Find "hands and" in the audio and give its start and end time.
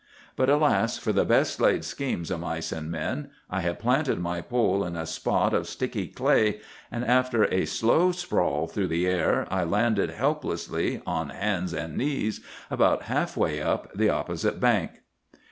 11.29-11.95